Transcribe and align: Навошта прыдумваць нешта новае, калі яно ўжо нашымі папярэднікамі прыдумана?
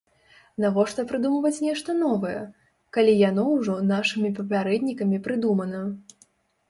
Навошта 0.63 1.03
прыдумваць 1.11 1.63
нешта 1.65 1.95
новае, 1.99 2.39
калі 2.97 3.13
яно 3.29 3.43
ўжо 3.57 3.77
нашымі 3.93 4.35
папярэднікамі 4.41 5.17
прыдумана? 5.29 5.85